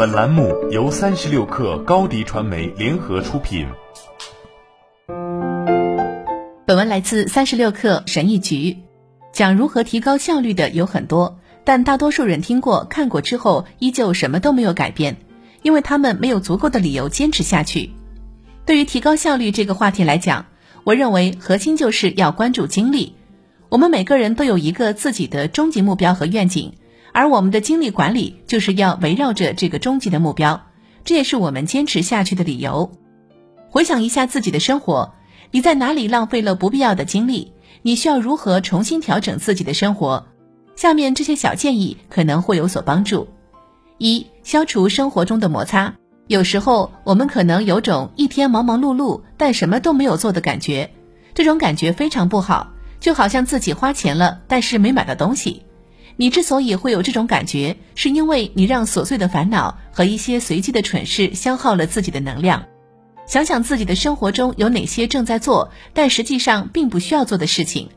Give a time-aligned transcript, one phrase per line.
[0.00, 3.66] 本栏目由三十六氪高低传媒联合出品。
[6.66, 8.78] 本文来自三十六氪神译局。
[9.30, 15.18] 讲如何提高效率的有很多，但大多数人听过、看过之后，依旧什么都没有改变，
[15.60, 17.90] 因为他们没有足够的理由坚持下去。
[18.64, 20.46] 对于提高效率这个话题来讲，
[20.84, 23.16] 我认为核心就是要关注精力。
[23.68, 26.72] 我们每个人都有一个自己的终极目标和愿景。
[27.12, 30.66] 而我们的精力管理就是要围绕着这个终极的目标，
[31.04, 32.92] 这也是我们坚持下去的理由。
[33.68, 35.14] 回想一下自己的生活，
[35.50, 37.52] 你在哪里浪费了不必要的精力？
[37.82, 40.26] 你需要如何重新调整自己的生活？
[40.76, 43.28] 下面这些小建议可能会有所帮助：
[43.98, 45.94] 一、消除生活中的摩擦。
[46.26, 50.90] 有时候我们可能有种一天忙忙碌碌但什么都没有做的感觉，
[51.34, 55.62] 这种感觉非常不好，就好像自己花钱了，但是没买到东西。
[56.20, 62.66] 你之所以会有这种感觉，是因为你让琐碎的烦恼和一些随机的蠢事消耗了自己的能量。
[63.26, 67.88] 想想自己的生活中有哪些正在做，但实际上并不需要做的事情。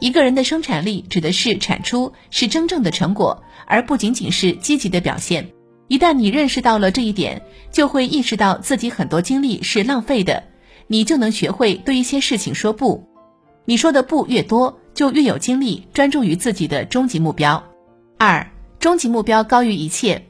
[0.00, 5.50] 一个人的生产力指的是产出，是真正的成果，而不仅仅是积极的表现。
[5.88, 10.42] 一旦你认识到了这一点，就会意识到自己很多精力是浪费的，
[10.86, 13.06] 你就能学会对一些事情说不。
[13.66, 14.80] 你说的不越多。
[14.98, 17.62] 就越有精力专注于自己的终极目标。
[18.16, 20.24] 二，终极目标高于一切。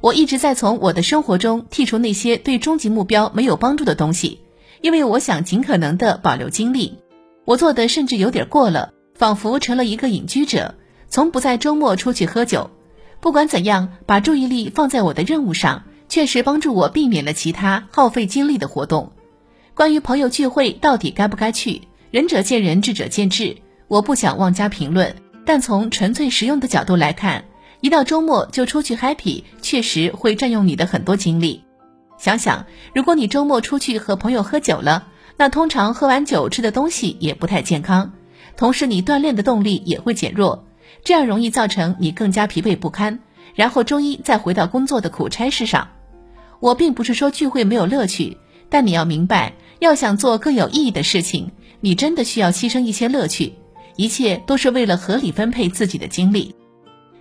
[0.00, 4.40] 我一直在从我的生活中剔除那些对终极目标没有帮助的东西，
[4.80, 6.98] 因为我想尽可能的保留精力。
[7.44, 10.74] 我做的甚至有点过了，仿佛成了一个隐居者，
[11.08, 12.72] 从不在周末出去喝酒。
[13.20, 19.12] 不管怎样，把注意力放在我的任务上，确实帮助我避免了其他耗费精力的活动。
[19.74, 23.58] 关于朋友聚会到底该不该去，仁者见仁，智者见智。
[23.88, 25.14] 我不想妄加评论，
[25.46, 27.44] 但从纯粹实用的角度来看，
[27.80, 31.64] 一到周末就出去 happy，确实会占用你的很多精力。
[32.18, 35.06] 想想，如果你周末出去和朋友喝酒了，
[35.38, 38.12] 那通常喝完酒吃的东西也不太健康，
[38.58, 40.66] 同时你锻炼的动力也会减弱，
[41.02, 43.20] 这样容易造成你更加疲惫不堪，
[43.54, 45.88] 然后周一再回到工作的苦差事上。
[46.60, 48.36] 我并不是说聚会没有乐趣，
[48.68, 53.54] 但你要明白，要想做更有意义的事情，你真的需要牺牲一些乐趣。
[53.98, 56.54] 一切都是为了合理分配自己的精力。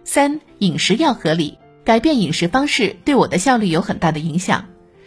[0.03, 4.65] 三、饮食要合理，改变饮食方式对我的效率有很大的影响。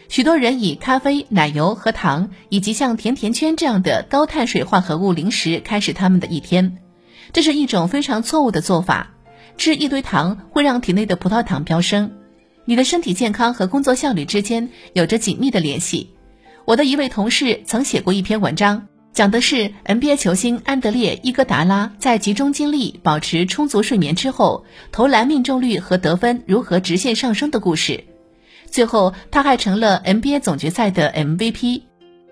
[0.08, 6.78] 许多人以咖啡、奶油和糖，以及像甜甜圈这样的高碳水化合物零食开始他们的一天，
[7.32, 9.14] 这是一种非常错误的做法。
[9.56, 12.10] 吃一堆糖会让体内的葡萄糖飙升，
[12.64, 16.10] 你的身体健康和工作效率之间有着紧密的联系。
[16.64, 18.88] 我的一位同事曾写过一篇文章。
[19.12, 28.04] 讲的是 NBA 球星安德烈伊戈达拉在集中精力、保持充足睡眠之后，投篮命中率和得分如何直线上升的故事。
[28.70, 31.82] 最后，他还成了 NBA 总决赛的 MVP。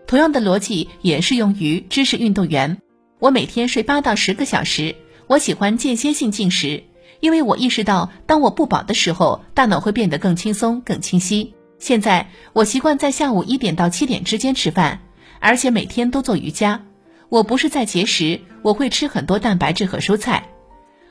[0.06, 2.78] 同样的逻辑也适用于知识运动员。
[3.18, 4.94] 我每天睡八到十个小时。
[5.26, 6.84] 我喜欢间歇性进食，
[7.20, 11.52] 因为我意识到，当我不饱的时候，大脑会变得更轻松、更清晰。
[11.78, 15.00] 现在，我习惯在下午一点到七点之间吃饭。
[15.40, 16.82] 而且每天都做瑜伽，
[17.28, 20.48] 我不是在节食，我会吃很多蛋白质和蔬菜。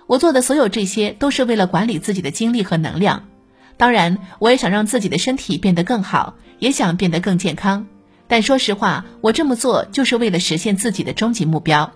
[0.08, 3.28] 我做的所有这些都是为了管理自己的精力和能量。
[3.76, 7.86] 当然，我也想让自己的身体变得更好，也想变得更健康。
[8.28, 11.92] 但说实话，我这么做就是为了实现自己的终极目标。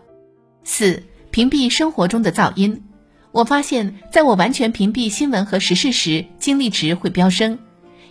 [0.64, 2.84] 四、屏蔽生活中的噪音。
[3.32, 7.60] 我发现，在我完全屏蔽新闻和时事时，精力值会飙升。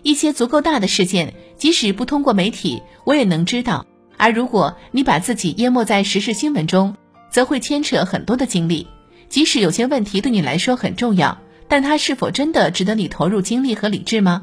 [0.03, 3.87] 一些足够大的事件，即使不通过媒体，我也能知道。
[4.21, 6.95] 而如果你把自己淹没在时事新闻中，
[7.31, 8.87] 则会牵扯很多的精力。
[9.31, 11.39] 即使有些问题对你来说很重要，
[11.69, 14.43] 但它是否真的值得你投入精力和理智吗？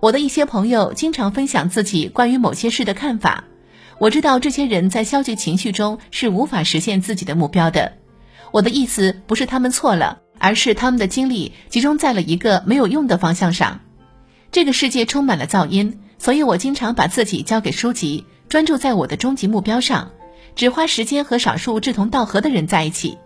[0.00, 3.44] 我的一些朋友经常分享自己关于某些事的看法。
[3.98, 7.92] 我知道这些人在消极情绪中是无法实现自己的目标的。
[8.50, 13.80] 我的意思不是他们错了，而是他们的精力集中在了一个没有用的方向上。
[14.50, 18.24] 这个世界充满了噪音，所以我经常把自己交给书籍。
[18.48, 20.12] 专注在我的终极目标上，
[20.54, 23.18] 只花时间和少数志同道合的人在一起。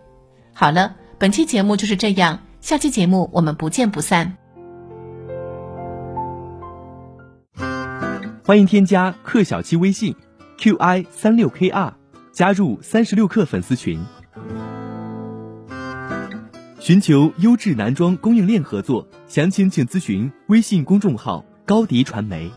[0.54, 4.36] 好了，本期节目就是这样，下期节目我们不见不散。
[8.44, 10.16] 欢迎添加克小七微信
[10.58, 11.92] ，qi 三六 kr，
[12.32, 14.02] 加入三十六氪粉丝群，
[16.80, 22.50] 寻求优质男装供应链合作，详情请咨询微信公众号高迪传媒。